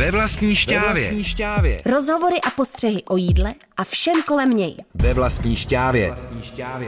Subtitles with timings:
[0.00, 0.80] Ve vlastní štávě.
[0.80, 1.78] Ve vlastní štávě.
[1.86, 4.76] Rozhovory a postřehy o jídle a všem kolem něj.
[4.94, 6.12] Ve vlastní štávě.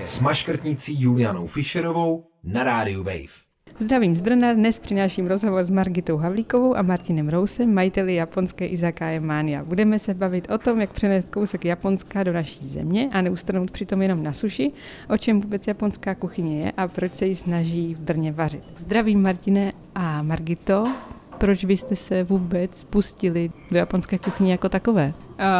[0.04, 3.42] S maškrtnicí Julianou Fischerovou na rádiu Wave.
[3.78, 9.20] Zdravím z Brna, dnes přináším rozhovor s Margitou Havlíkovou a Martinem Rousem, majiteli japonské Izakaje
[9.20, 9.64] Mania.
[9.64, 14.02] Budeme se bavit o tom, jak přenést kousek Japonska do naší země a neustanout přitom
[14.02, 14.72] jenom na suši,
[15.08, 18.64] o čem vůbec japonská kuchyně je a proč se ji snaží v Brně vařit.
[18.76, 20.92] Zdravím Martine a Margito,
[21.38, 25.12] proč byste se vůbec pustili do japonské kuchyně jako takové?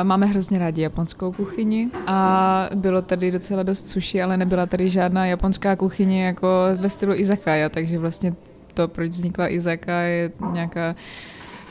[0.02, 5.26] Máme hrozně rádi japonskou kuchyni a bylo tady docela dost sushi, ale nebyla tady žádná
[5.26, 8.34] japonská kuchyně jako ve stylu izakaya, takže vlastně
[8.74, 10.94] to, proč vznikla izaka, je nějaká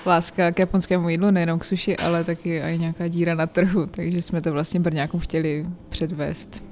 [0.05, 4.21] láska k japonskému jídlu, nejenom k sushi, ale taky i nějaká díra na trhu, takže
[4.21, 6.63] jsme to vlastně Brňákům chtěli předvést.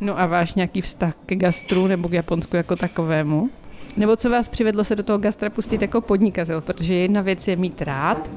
[0.00, 3.50] No a váš nějaký vztah ke gastru nebo k Japonsku jako takovému?
[3.96, 6.60] Nebo co vás přivedlo se do toho gastra pustit jako podnikatel?
[6.60, 8.30] Protože jedna věc je mít rád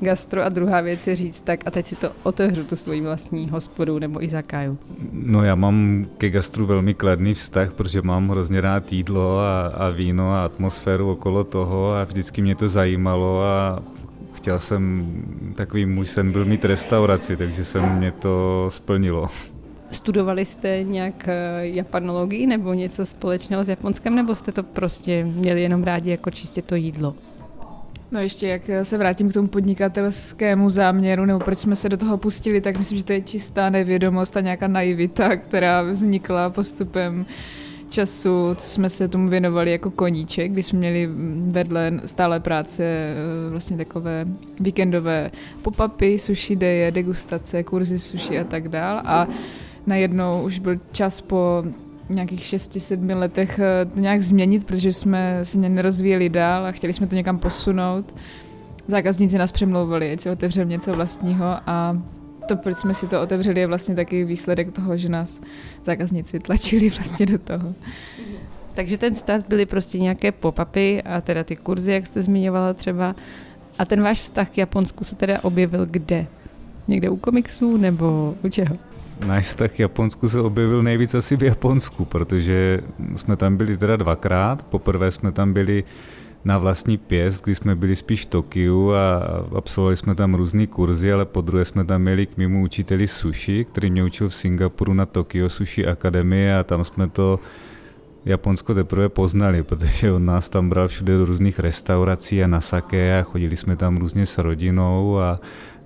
[0.00, 3.48] gastro a druhá věc je říct tak a teď si to otevřu, tu svoji vlastní
[3.48, 4.78] hospodu nebo i zakaju.
[5.12, 9.88] No já mám ke gastru velmi kladný vztah, protože mám hrozně rád jídlo a, a
[9.88, 13.82] víno a atmosféru okolo toho a vždycky mě to zajímalo a
[14.32, 15.06] chtěl jsem,
[15.54, 19.28] takový můj sen byl mít restauraci, takže se mě to splnilo.
[19.90, 25.62] Studovali jste nějak eh, japanologii nebo něco společného s Japonskem, nebo jste to prostě měli
[25.62, 27.14] jenom rádi jako čistě to jídlo?
[28.10, 32.18] No ještě jak se vrátím k tomu podnikatelskému záměru, nebo proč jsme se do toho
[32.18, 37.26] pustili, tak myslím, že to je čistá nevědomost a nějaká naivita, která vznikla postupem
[37.90, 41.08] času, co jsme se tomu věnovali jako koníček, když jsme měli
[41.46, 44.26] vedle stále práce eh, vlastně takové
[44.60, 45.30] víkendové
[45.62, 49.28] pop-upy, sushi deje, degustace, kurzy sushi a tak dál a
[49.86, 51.64] najednou už byl čas po
[52.08, 57.14] nějakých 6-7 letech eh, nějak změnit, protože jsme se nerozvíjeli dál a chtěli jsme to
[57.14, 58.14] někam posunout.
[58.88, 62.02] Zákazníci nás přemlouvali, ať si otevřeme něco vlastního a
[62.48, 65.40] to, proč jsme si to otevřeli, je vlastně taky výsledek toho, že nás
[65.84, 67.74] zákazníci tlačili vlastně do toho.
[68.74, 73.16] Takže ten start byly prostě nějaké pop-upy a teda ty kurzy, jak jste zmiňovala třeba.
[73.78, 76.26] A ten váš vztah k Japonsku se teda objevil kde?
[76.88, 78.76] Někde u komiksů nebo u čeho?
[79.24, 82.80] Náš vztah k Japonsku se objevil nejvíc asi v Japonsku, protože
[83.16, 84.62] jsme tam byli teda dvakrát.
[84.62, 85.84] Poprvé jsme tam byli
[86.44, 89.16] na vlastní pěst, kdy jsme byli spíš v Tokiu a
[89.56, 93.64] absolvovali jsme tam různé kurzy, ale po druhé jsme tam měli k mému učiteli sushi,
[93.64, 97.40] který mě učil v Singapuru na Tokyo Sushi Academy a tam jsme to
[98.24, 103.18] Japonsko teprve poznali, protože on nás tam bral všude do různých restaurací a na sake
[103.18, 105.40] a chodili jsme tam různě s rodinou a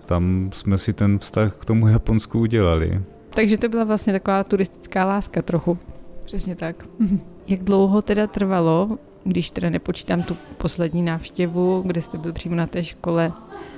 [0.05, 3.01] tam jsme si ten vztah k tomu Japonsku udělali.
[3.35, 5.79] Takže to byla vlastně taková turistická láska trochu.
[6.25, 6.87] Přesně tak.
[7.49, 12.67] Jak dlouho teda trvalo, když teda nepočítám tu poslední návštěvu, kde jste byl přímo na
[12.67, 13.33] té škole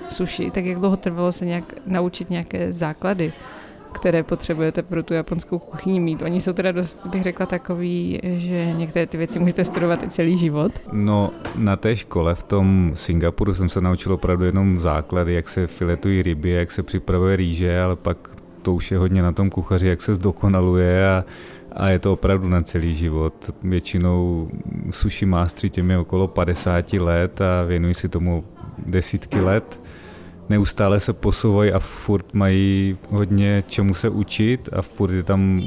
[0.08, 3.32] sushi, tak jak dlouho trvalo se nějak naučit nějaké základy?
[3.92, 6.22] které potřebujete pro tu japonskou kuchyni mít.
[6.22, 10.38] Oni jsou teda dost, bych řekla, takový, že některé ty věci můžete studovat i celý
[10.38, 10.72] život.
[10.92, 15.66] No, na té škole v tom Singapuru jsem se naučil opravdu jenom základy, jak se
[15.66, 18.30] filetují ryby, jak se připravuje rýže, ale pak
[18.62, 21.24] to už je hodně na tom kuchaři, jak se zdokonaluje a,
[21.72, 23.50] a je to opravdu na celý život.
[23.62, 24.48] Většinou
[24.90, 28.44] sushi mástři těm je okolo 50 let a věnují si tomu
[28.86, 29.80] desítky let
[30.52, 35.62] neustále se posouvají a furt mají hodně čemu se učit a furt je tam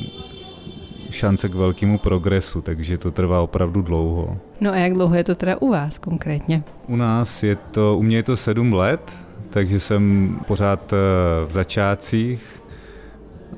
[1.09, 4.37] šance k velkému progresu, takže to trvá opravdu dlouho.
[4.61, 6.63] No a jak dlouho je to teda u vás konkrétně?
[6.87, 9.11] U nás je to, u mě je to sedm let,
[9.49, 10.97] takže jsem pořád eh,
[11.45, 12.61] v začátcích,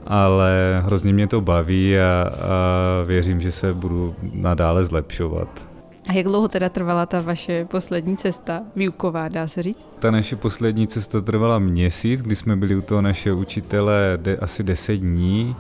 [0.08, 5.68] ale hrozně mě to baví a, a věřím, že se budu nadále zlepšovat.
[6.08, 9.90] A jak dlouho teda trvala ta vaše poslední cesta, výuková, dá se říct?
[10.00, 14.64] Ta naše poslední cesta trvala měsíc, kdy jsme byli u toho našeho učitele de, asi
[14.64, 15.56] 10 dní.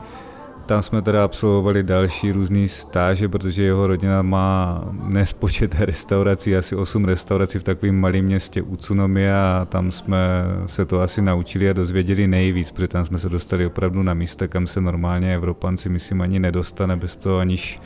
[0.68, 7.06] Tam jsme teda absolvovali další různý stáže, protože jeho rodina má nespočet restaurací, asi 8
[7.06, 10.20] restaurací v takovém malém městě Utsunomi a tam jsme
[10.66, 14.48] se to asi naučili a dozvěděli nejvíc, protože tam jsme se dostali opravdu na místa,
[14.48, 17.80] kam se normálně Evropanci, myslím, ani nedostane bez toho, aniž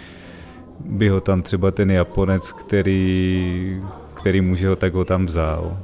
[0.85, 3.81] by ho tam třeba ten Japonec, který,
[4.13, 5.77] který může ho, tak ho tam vzal.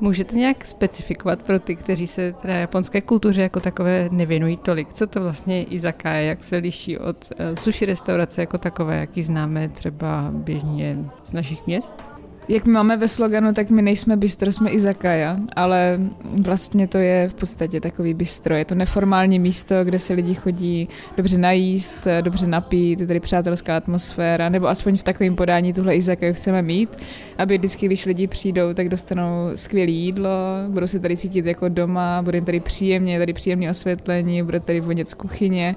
[0.00, 4.92] Můžete nějak specifikovat pro ty, kteří se teda japonské kultuře jako takové nevěnují tolik?
[4.92, 9.22] Co to vlastně je izakaya, jak se liší od uh, sushi restaurace jako takové, jaký
[9.22, 12.09] známe třeba běžně z našich měst?
[12.50, 16.00] Jak my máme ve sloganu, tak my nejsme bistro, jsme izakaya, ale
[16.42, 18.54] vlastně to je v podstatě takový bistro.
[18.54, 23.76] Je to neformální místo, kde se lidi chodí dobře najíst, dobře napít, je tady přátelská
[23.76, 26.96] atmosféra, nebo aspoň v takovém podání tuhle izakaju chceme mít,
[27.38, 30.30] aby vždycky, když lidi přijdou, tak dostanou skvělé jídlo,
[30.68, 34.80] budou se tady cítit jako doma, bude jim tady příjemně, tady příjemné osvětlení, bude tady
[34.80, 35.76] vonět z kuchyně.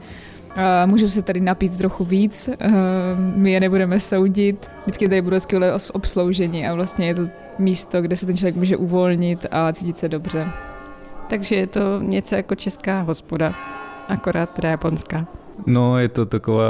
[0.57, 2.71] Uh, můžou se tady napít trochu víc, uh,
[3.35, 7.27] my je nebudeme soudit, vždycky tady budou skvělé obsloužení a vlastně je to
[7.59, 10.47] místo, kde se ten člověk může uvolnit a cítit se dobře.
[11.29, 13.53] Takže je to něco jako česká hospoda,
[14.07, 15.27] akorát teda japonská.
[15.65, 16.65] No, je to taková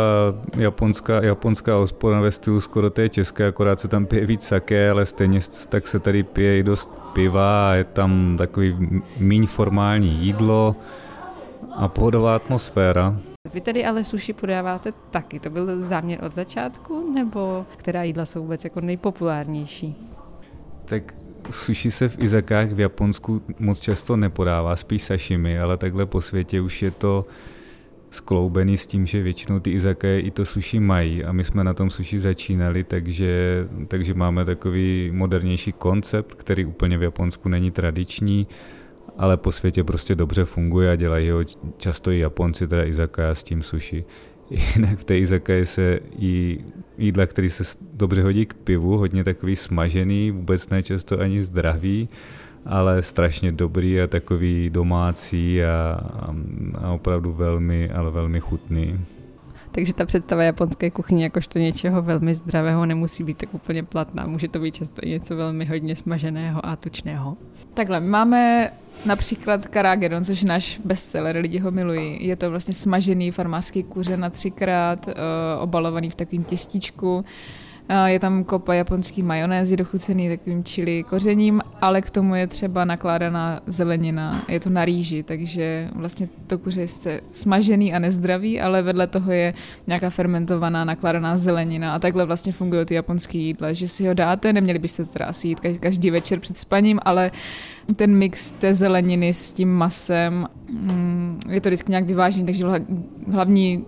[0.58, 5.06] japonská, japonská hospoda ve stylu skoro té české, akorát se tam pije víc saké, ale
[5.06, 5.40] stejně
[5.70, 8.78] tak se tady pije i dost piva a je tam takový
[9.18, 10.76] míň formální jídlo
[11.72, 13.20] a pohodová atmosféra.
[13.54, 15.40] Vy tedy ale sushi podáváte taky.
[15.40, 19.96] To byl záměr od začátku, nebo která jídla jsou vůbec jako nejpopulárnější?
[20.86, 21.14] Tak
[21.50, 26.62] sushi se v izakách v Japonsku moc často nepodává, spíš sashimi, ale takhle po světě
[26.62, 27.26] už je to
[28.12, 31.74] skloubený s tím, že většinou ty izakaje i to sushi mají a my jsme na
[31.74, 38.48] tom sushi začínali, takže, takže máme takový modernější koncept, který úplně v Japonsku není tradiční
[39.18, 41.40] ale po světě prostě dobře funguje a dělají ho
[41.78, 44.06] často i Japonci, teda izakaya s tím sushi.
[44.76, 46.60] Jinak v té izakaje se i
[46.98, 47.64] jídla, který se
[47.94, 52.08] dobře hodí k pivu, hodně takový smažený, vůbec ne často ani zdravý,
[52.66, 56.00] ale strašně dobrý a takový domácí a,
[56.82, 59.00] a opravdu velmi, ale velmi chutný.
[59.76, 64.26] Takže ta představa japonské kuchyně jakožto něčeho velmi zdravého nemusí být tak úplně platná.
[64.28, 67.38] Může to být často i něco velmi hodně smaženého a tučného.
[67.74, 68.72] Takhle, máme
[69.06, 72.28] například karagedon, což je náš bestseller, lidi ho milují.
[72.28, 75.14] Je to vlastně smažený farmářský kuře na třikrát, uh,
[75.60, 77.26] obalovaný v takovém těstičku.
[78.06, 83.60] Je tam kopa japonský majonézy dochucený takovým čili kořením, ale k tomu je třeba nakládaná
[83.66, 84.42] zelenina.
[84.48, 89.32] Je to na rýži, takže vlastně to kuře je smažený a nezdravý, ale vedle toho
[89.32, 89.54] je
[89.88, 94.54] nějaká fermentovaná nakládaná zelenina a takhle vlastně fungují ty japonské jídla, že si ho dáte,
[94.54, 97.32] neměli byste teda asi jít každý večer před spaním, ale
[97.96, 102.66] ten mix té zeleniny s tím masem, mm, je to vždycky nějak vyvážený, takže
[103.32, 103.86] hlavní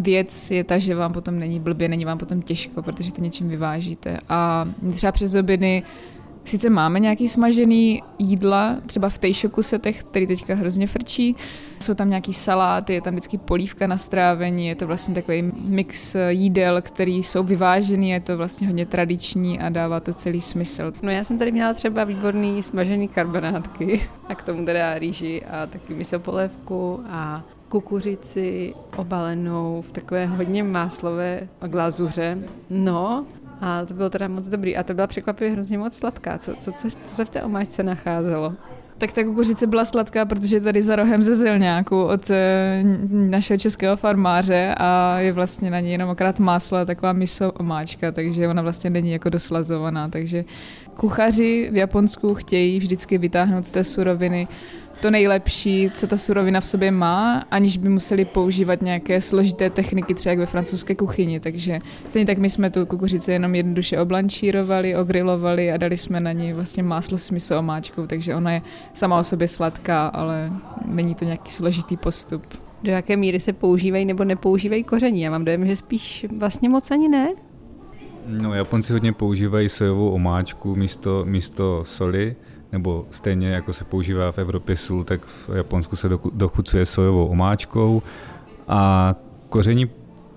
[0.00, 3.48] věc je ta, že vám potom není blbě, není vám potom těžko, protože to něčím
[3.48, 4.18] vyvážíte.
[4.28, 5.82] A třeba přes obědy
[6.44, 11.36] Sice máme nějaký smažený jídla, třeba v tejšoku setech, který teďka hrozně frčí.
[11.80, 16.16] Jsou tam nějaký saláty, je tam vždycky polívka na strávení, je to vlastně takový mix
[16.28, 20.92] jídel, který jsou vyvážený, je to vlastně hodně tradiční a dává to celý smysl.
[21.02, 25.66] No já jsem tady měla třeba výborný smažený karbonátky a k tomu teda rýži a
[25.66, 32.38] takový misopolévku a kukuřici obalenou v takové hodně máslové glazuře.
[32.70, 33.26] No,
[33.60, 34.76] a to bylo teda moc dobrý.
[34.76, 36.38] A to byla překvapivě hrozně moc sladká.
[36.38, 38.52] Co, co, co, co se v té omáčce nacházelo?
[38.98, 43.58] Tak ta kukuřice byla sladká, protože je tady za rohem ze Zilňáku od e, našeho
[43.58, 48.48] českého farmáře a je vlastně na ní jenom okrát máslo a taková miso omáčka, takže
[48.48, 50.08] ona vlastně není jako doslazovaná.
[50.08, 50.44] Takže
[50.96, 54.48] kuchaři v Japonsku chtějí vždycky vytáhnout z té suroviny
[55.00, 60.14] to nejlepší, co ta surovina v sobě má, aniž by museli používat nějaké složité techniky,
[60.14, 61.40] třeba jak ve francouzské kuchyni.
[61.40, 66.32] Takže stejně tak my jsme tu kukuřici jenom jednoduše oblančírovali, ogrilovali a dali jsme na
[66.32, 68.62] ní vlastně máslo s miso omáčkou, takže ona je
[68.94, 70.52] sama o sobě sladká, ale
[70.86, 72.42] není to nějaký složitý postup.
[72.82, 75.20] Do jaké míry se používají nebo nepoužívají koření?
[75.20, 77.28] Já mám dojem, že spíš vlastně moc ani ne.
[78.26, 82.36] No, Japonci hodně používají sojovou omáčku místo, místo soli
[82.72, 88.02] nebo stejně jako se používá v Evropě sůl, tak v Japonsku se dochucuje sojovou omáčkou
[88.68, 89.14] a
[89.48, 89.90] koření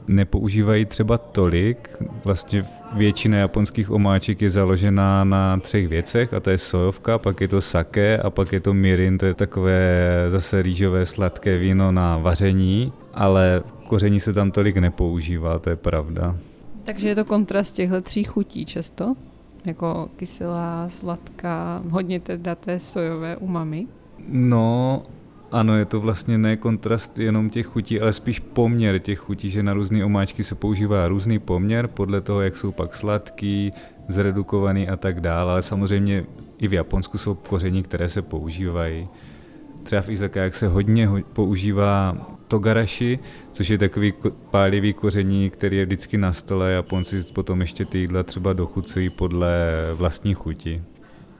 [0.07, 1.89] nepoužívají třeba tolik.
[2.23, 7.47] Vlastně většina japonských omáček je založená na třech věcech a to je sojovka, pak je
[7.47, 12.17] to sake a pak je to mirin, to je takové zase rýžové sladké víno na
[12.17, 16.35] vaření, ale koření se tam tolik nepoužívá, to je pravda.
[16.83, 19.15] Takže je to kontrast těchto tří chutí často?
[19.65, 23.87] Jako kyselá, sladká, hodně teda té sojové umami?
[24.27, 25.03] No,
[25.51, 29.63] ano, je to vlastně ne kontrast jenom těch chutí, ale spíš poměr těch chutí, že
[29.63, 33.71] na různé omáčky se používá různý poměr podle toho, jak jsou pak sladký,
[34.07, 36.25] zredukovaný a tak dále, ale samozřejmě
[36.57, 39.05] i v Japonsku jsou koření, které se používají.
[39.83, 43.19] Třeba v izakách se hodně používá togarashi,
[43.51, 44.13] což je takový
[44.51, 49.09] pálivý koření, který je vždycky na stole a Japonci potom ještě ty jídla třeba dochucují
[49.09, 50.81] podle vlastní chuti.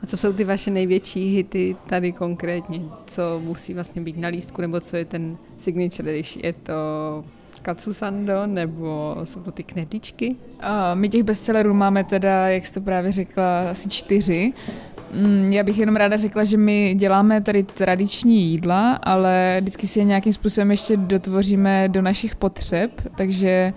[0.04, 2.82] A co jsou ty vaše největší hity tady konkrétně?
[3.06, 6.44] Co musí vlastně být na lístku, nebo co je ten signature dish?
[6.44, 6.74] Je to
[7.62, 10.36] katsusando, nebo jsou to ty knedlíčky?
[10.60, 14.54] A my těch bestsellerů máme teda, jak jste právě řekla, asi čtyři.
[15.13, 20.00] Mm, já bych jenom ráda řekla, že my děláme tady tradiční jídla, ale vždycky si
[20.00, 23.74] je nějakým způsobem ještě dotvoříme do našich potřeb, takže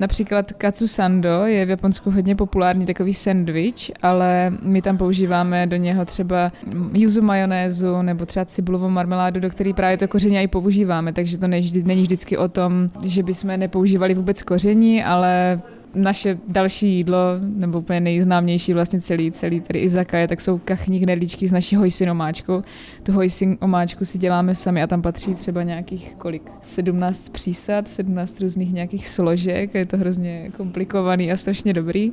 [0.00, 5.76] Například katsu sando je v Japonsku hodně populární takový sandwich, ale my tam používáme do
[5.76, 6.52] něho třeba
[6.92, 11.48] yuzu majonézu nebo třeba cibulovou marmeládu, do které právě to koření i používáme, takže to
[11.48, 15.60] není vždycky o tom, že bychom nepoužívali vůbec koření, ale
[15.94, 21.48] naše další jídlo, nebo úplně nejznámější vlastně celý, celý tady izaka tak jsou kachní knedlíčky
[21.48, 22.62] z naší hojsin omáčkou.
[23.02, 26.42] Tu hojsin omáčku si děláme sami a tam patří třeba nějakých kolik?
[26.64, 32.12] 17 přísad, 17 různých nějakých složek, je to hrozně komplikovaný a strašně dobrý.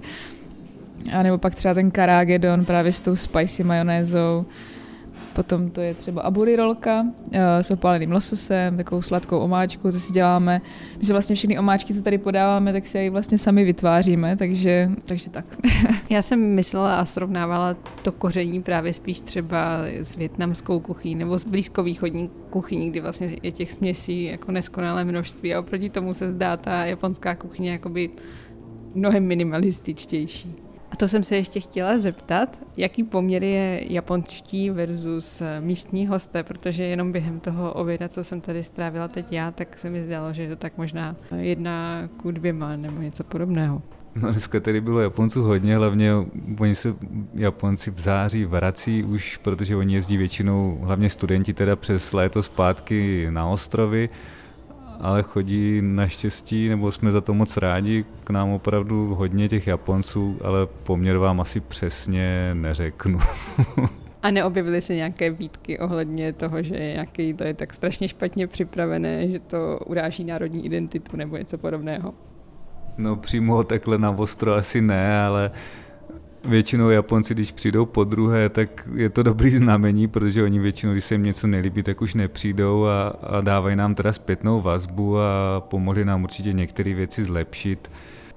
[1.14, 4.46] A nebo pak třeba ten karagedon právě s tou spicy majonézou,
[5.38, 10.14] Potom to je třeba aburi rolka eh, s opáleným lososem, takovou sladkou omáčku, co si
[10.14, 10.62] děláme.
[10.98, 14.90] My si vlastně všechny omáčky, co tady podáváme, tak si je vlastně sami vytváříme, takže,
[15.06, 15.46] takže tak.
[16.10, 21.46] Já jsem myslela a srovnávala to koření právě spíš třeba s větnamskou kuchyní nebo s
[21.46, 26.58] blízkovýchodní kuchyní, kdy vlastně je těch směsí jako neskonalé množství a oproti tomu se zdá
[26.58, 28.10] ta japonská kuchyně jakoby
[28.96, 30.67] mnohem minimalističtější.
[30.98, 37.12] To jsem se ještě chtěla zeptat, jaký poměr je japonští versus místní hosté, protože jenom
[37.12, 40.50] během toho oběda, co jsem tady strávila teď já, tak se mi zdálo, že je
[40.50, 43.82] to tak možná jedna ku dvěma nebo něco podobného.
[44.16, 46.12] No dneska tady bylo Japonců hodně, hlavně
[46.60, 46.96] oni se
[47.34, 53.28] Japonci v září vrací už, protože oni jezdí většinou, hlavně studenti teda přes léto zpátky
[53.30, 54.10] na ostrovy,
[55.02, 60.38] ale chodí naštěstí, nebo jsme za to moc rádi, k nám opravdu hodně těch Japonců,
[60.44, 63.20] ale poměr vám asi přesně neřeknu.
[64.24, 69.28] A neobjevily se nějaké výtky ohledně toho, že nějaké to je tak strašně špatně připravené,
[69.28, 72.14] že to uráží národní identitu nebo něco podobného?
[72.98, 75.52] No přímo takhle na ostro asi ne, ale
[76.48, 81.04] většinou Japonci, když přijdou po druhé, tak je to dobrý znamení, protože oni většinou, když
[81.04, 85.60] se jim něco nelíbí, tak už nepřijdou a, a dávají nám teda zpětnou vazbu a
[85.60, 87.92] pomohli nám určitě některé věci zlepšit.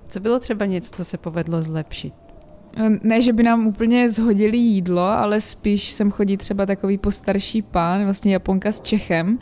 [0.09, 2.15] Co bylo třeba něco, co se povedlo zlepšit?
[3.03, 8.05] Ne, že by nám úplně zhodili jídlo, ale spíš sem chodí třeba takový postarší pán,
[8.05, 9.39] vlastně Japonka s Čechem,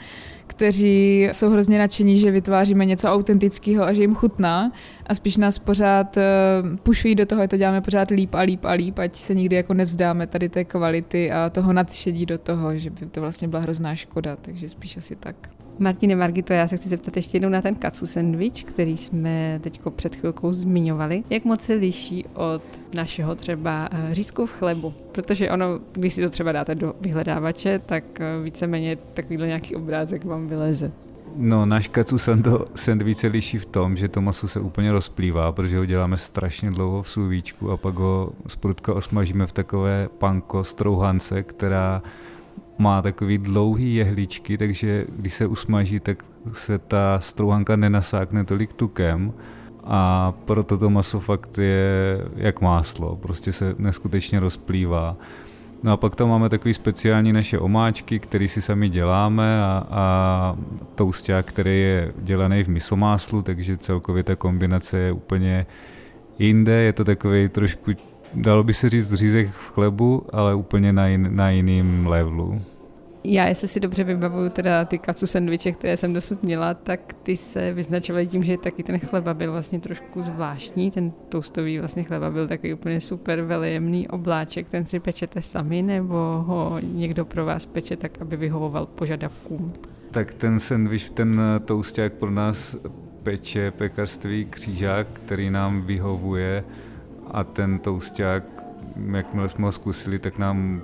[0.58, 4.72] kteří jsou hrozně nadšení, že vytváříme něco autentického a že jim chutná
[5.06, 8.64] a spíš nás pořád uh, pušují do toho, že to děláme pořád líp a líp
[8.64, 12.76] a líp, ať se nikdy jako nevzdáme tady té kvality a toho nadšení do toho,
[12.76, 15.57] že by to vlastně byla hrozná škoda, takže spíš asi tak.
[15.78, 19.80] Martine Margito, já se chci zeptat ještě jednou na ten katsu sandwich, který jsme teď
[19.90, 21.24] před chvilkou zmiňovali.
[21.30, 22.62] Jak moc se liší od
[22.94, 24.94] našeho třeba eh, řízku v chlebu?
[25.12, 30.24] Protože ono, když si to třeba dáte do vyhledávače, tak eh, víceméně takovýhle nějaký obrázek
[30.24, 30.92] vám vyleze.
[31.36, 35.78] No, náš sando sandwich se liší v tom, že to maso se úplně rozplývá, protože
[35.78, 38.58] ho děláme strašně dlouho v sůvíčku a pak ho z
[38.88, 42.02] osmažíme v takové panko strouhance, která
[42.78, 49.32] má takový dlouhý jehličky, takže když se usmaží, tak se ta strouhanka nenasákne tolik tukem
[49.84, 55.16] a proto to maso fakt je jak máslo, prostě se neskutečně rozplývá.
[55.82, 60.56] No a pak tam máme takový speciální naše omáčky, které si sami děláme a, a
[60.94, 65.66] tousták, který je dělaný v misomáslu, takže celkově ta kombinace je úplně
[66.38, 67.90] jinde, je to takový trošku
[68.34, 72.60] dalo by se říct řízek v chlebu, ale úplně na, jin, na jiným levelu.
[73.24, 77.36] Já, jestli si dobře vybavuju teda ty kacu sandviče, které jsem dosud měla, tak ty
[77.36, 80.90] se vyznačovaly tím, že taky ten chleba byl vlastně trošku zvláštní.
[80.90, 84.68] Ten toustový vlastně chleba byl takový úplně super velejemný obláček.
[84.68, 89.72] Ten si pečete sami nebo ho někdo pro vás peče tak, aby vyhovoval požadavkům?
[90.10, 92.76] Tak ten sandwich, ten tousták pro nás
[93.22, 96.64] peče pekařství křížák, který nám vyhovuje
[97.30, 98.44] a ten tousták,
[99.12, 100.82] jakmile jsme ho zkusili, tak nám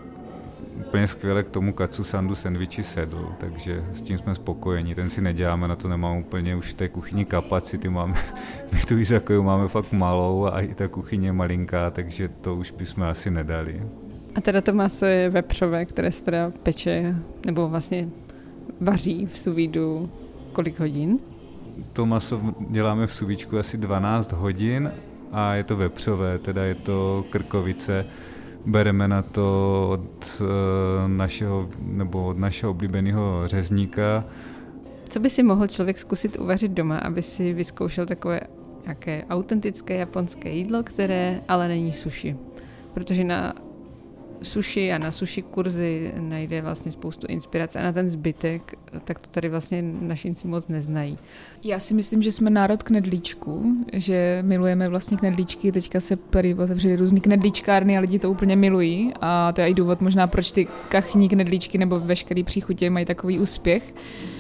[0.86, 4.94] úplně skvěle k tomu kacu sandu sandviči sedl, takže s tím jsme spokojeni.
[4.94, 8.14] Ten si neděláme, na to nemám úplně už v té kuchyni kapacity, máme,
[8.72, 12.70] my tu Izakoju máme fakt malou a i ta kuchyně je malinká, takže to už
[12.70, 13.82] bychom asi nedali.
[14.34, 18.08] A teda to maso je vepřové, které se teda peče, nebo vlastně
[18.80, 20.10] vaří v suvídu
[20.52, 21.18] kolik hodin?
[21.92, 24.92] To maso děláme v suvíčku asi 12 hodin
[25.34, 28.06] a je to vepřové, teda je to krkovice.
[28.66, 34.24] Bereme na to od eh, našeho, nebo od našeho oblíbeného řezníka.
[35.08, 38.40] Co by si mohl člověk zkusit uvařit doma, aby si vyzkoušel takové
[38.84, 42.36] nějaké autentické japonské jídlo, které ale není sushi?
[42.94, 43.54] Protože na
[44.44, 48.74] sushi a na sushi kurzy najde vlastně spoustu inspirace a na ten zbytek,
[49.04, 51.18] tak to tady vlastně našinci moc neznají.
[51.64, 56.96] Já si myslím, že jsme národ knedlíčků, že milujeme vlastně knedlíčky, teďka se tady otevřely
[56.96, 60.66] různý knedlíčkárny a lidi to úplně milují a to je i důvod možná, proč ty
[60.88, 63.94] kachní knedlíčky nebo veškerý příchutě mají takový úspěch.
[63.94, 64.34] Uh,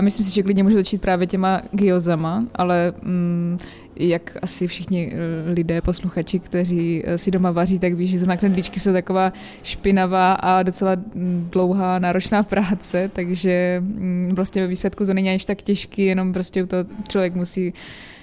[0.00, 3.58] myslím si, že klidně můžu začít právě těma gyozama, ale mm,
[3.96, 8.36] jak asi všichni eh, lidé, posluchači, kteří eh, si doma vaří, tak ví, že zrovna
[8.36, 15.06] knedlíčky jsou taková špinavá a docela mm, dlouhá, náročná práce, takže mm, vlastně ve výsledku
[15.06, 16.76] to není až tak těžký, jenom prostě to
[17.08, 17.72] člověk musí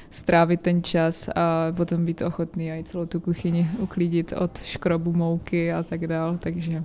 [0.10, 5.14] strávit ten čas a potom být ochotný a i celou tu kuchyni uklidit od škrobu
[5.14, 6.84] mouky a tak dál, takže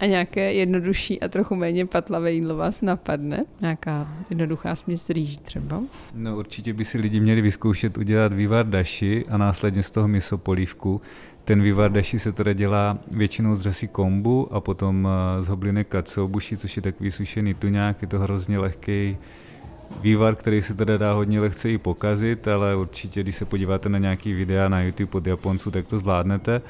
[0.00, 3.40] a nějaké jednodušší a trochu méně patlavé jídlo vás napadne?
[3.60, 5.82] Nějaká jednoduchá směs rýží třeba?
[6.14, 10.38] No určitě by si lidi měli vyzkoušet udělat vývar daši a následně z toho miso
[10.38, 11.00] polívku.
[11.44, 15.84] Ten vývar daši se teda dělá většinou z řasy kombu a potom eh, z hobliny
[15.84, 19.16] katsuobushi, což je takový sušený tuňák, je to hrozně lehký
[20.00, 23.98] vývar, který se teda dá hodně lehce i pokazit, ale určitě, když se podíváte na
[23.98, 26.62] nějaký videa na YouTube od Japonců, tak to zvládnete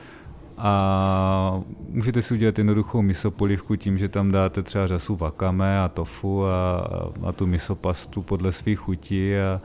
[0.59, 5.89] a můžete si udělat jednoduchou miso polivku tím, že tam dáte třeba řasu wakame a
[5.89, 6.81] tofu a,
[7.27, 9.61] a tu miso pastu podle svých chutí a,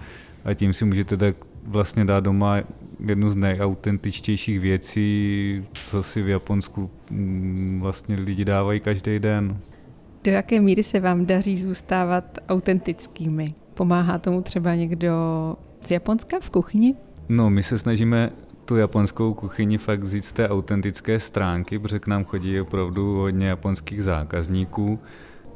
[0.45, 1.35] a tím si můžete tak
[1.67, 2.57] vlastně dát doma
[3.05, 9.57] jednu z nejautentičtějších věcí, co si v Japonsku mm, vlastně lidi dávají každý den.
[10.23, 13.53] Do jaké míry se vám daří zůstávat autentickými?
[13.73, 15.13] Pomáhá tomu třeba někdo
[15.81, 16.95] z Japonska v kuchyni?
[17.29, 18.31] No, my se snažíme
[18.65, 23.47] tu japonskou kuchyni fakt vzít z té autentické stránky, protože k nám chodí opravdu hodně
[23.47, 24.99] japonských zákazníků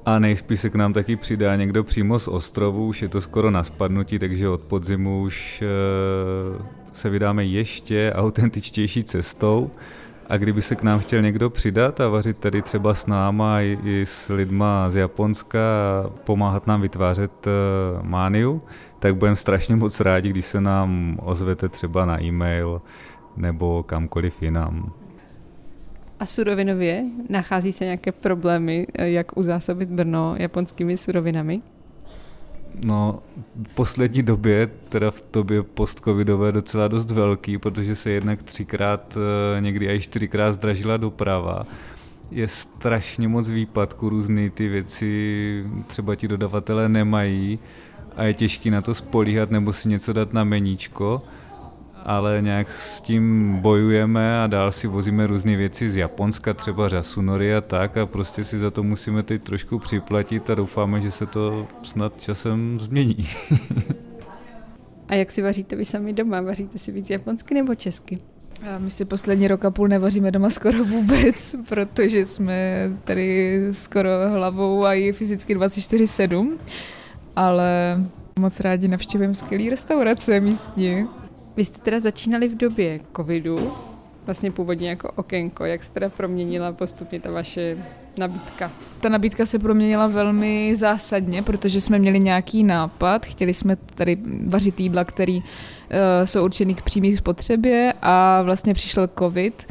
[0.05, 3.51] a nejspíš se k nám taky přidá někdo přímo z ostrovu, už je to skoro
[3.51, 9.71] na spadnutí, takže od podzimu už eh, se vydáme ještě autentičtější cestou.
[10.29, 13.79] A kdyby se k nám chtěl někdo přidat a vařit tady třeba s náma i,
[13.83, 18.61] i s lidma z Japonska a pomáhat nám vytvářet uh, mániu,
[18.99, 22.81] tak budeme strašně moc rádi, když se nám ozvete třeba na e-mail
[23.37, 24.91] nebo kamkoliv jinam.
[26.19, 31.61] A surovinově nachází se nějaké problémy, eh, jak uzásobit Brno japonskými surovinami?
[32.85, 33.19] No,
[33.71, 39.17] v poslední době, teda v době post-covidové docela dost velký, protože se jednak třikrát,
[39.57, 41.63] eh, někdy i čtyřikrát zdražila doprava.
[42.31, 47.59] Je strašně moc výpadku, různé ty věci třeba ti dodavatelé nemají
[48.15, 51.21] a je těžký na to spolíhat nebo si něco dát na meníčko
[52.07, 57.55] ale nějak s tím bojujeme a dál si vozíme různé věci z Japonska, třeba řasunory
[57.55, 61.25] a tak a prostě si za to musíme teď trošku připlatit a doufáme, že se
[61.25, 63.27] to snad časem změní.
[65.09, 66.41] a jak si vaříte vy sami doma?
[66.41, 68.17] Vaříte si víc japonsky nebo česky?
[68.75, 74.09] A my si poslední rok a půl nevaříme doma skoro vůbec, protože jsme tady skoro
[74.29, 76.57] hlavou a i fyzicky 24-7,
[77.35, 77.97] ale
[78.39, 81.07] moc rádi navštěvujeme skvělé restaurace místní.
[81.57, 83.71] Vy jste teda začínali v době covidu,
[84.25, 85.65] vlastně původně jako okénko.
[85.65, 87.77] Jak se teda proměnila postupně ta vaše
[88.19, 88.71] nabídka?
[88.99, 93.25] Ta nabídka se proměnila velmi zásadně, protože jsme měli nějaký nápad.
[93.25, 95.45] Chtěli jsme tady vařit jídla, které uh,
[96.25, 99.67] jsou určený k přímé spotřebě a vlastně přišel covid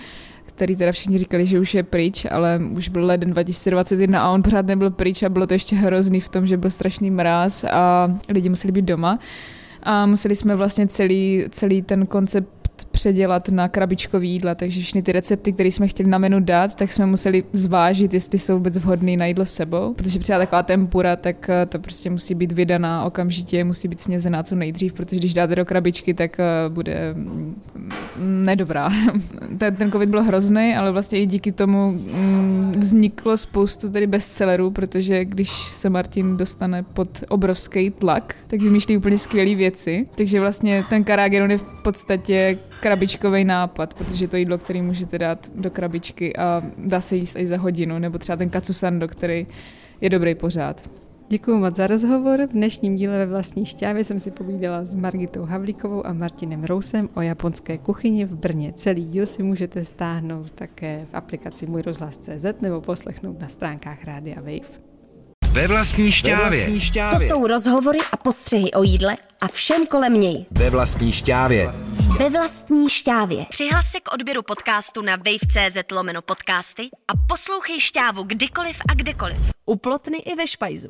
[0.46, 4.42] který teda všichni říkali, že už je pryč, ale už byl leden 2021 a on
[4.42, 8.10] pořád nebyl pryč a bylo to ještě hrozný v tom, že byl strašný mráz a
[8.28, 9.18] lidi museli být doma
[9.86, 12.48] a museli jsme vlastně celý, celý ten koncept
[12.96, 16.92] předělat na krabičkový jídla, takže všechny ty recepty, které jsme chtěli na menu dát, tak
[16.92, 21.48] jsme museli zvážit, jestli jsou vůbec vhodné na jídlo sebou, protože třeba taková tempura, tak
[21.48, 25.56] eh, to prostě musí být vydaná okamžitě, musí být snězená co nejdřív, protože když dáte
[25.56, 27.62] do krabičky, tak eh, bude mm,
[28.44, 28.90] nedobrá.
[29.58, 34.70] ten, ten covid byl hrozný, ale vlastně i díky tomu mm, vzniklo spoustu tady bestsellerů,
[34.70, 40.06] protože když se Martin dostane pod obrovský tlak, tak vymýšlí úplně skvělé věci.
[40.14, 45.50] Takže vlastně ten karageron je v podstatě krabičkový nápad, protože to jídlo, který můžete dát
[45.54, 49.46] do krabičky a dá se jíst i za hodinu, nebo třeba ten katsusando, který
[50.00, 50.90] je dobrý pořád.
[51.28, 52.46] Děkuji moc za rozhovor.
[52.46, 57.08] V dnešním díle ve vlastní šťávě jsem si povídala s Margitou Havlíkovou a Martinem Rousem
[57.14, 58.72] o japonské kuchyni v Brně.
[58.76, 64.40] Celý díl si můžete stáhnout také v aplikaci Můj rozhlas.cz nebo poslechnout na stránkách Rádia
[64.40, 64.85] Wave.
[65.56, 66.50] Ve vlastní šťávě.
[66.50, 67.28] Ve vlastní šťávě.
[67.28, 70.46] To jsou rozhovory a postřehy o jídle a všem kolem něj.
[70.50, 71.70] Ve vlastní šťávě.
[72.18, 73.46] Ve vlastní šťávě.
[73.50, 79.36] Přihlas se k odběru podcastu na wave.cz lomeno podcasty a poslouchej šťávu kdykoliv a kdekoliv.
[79.66, 80.88] U plotny i ve špajzu.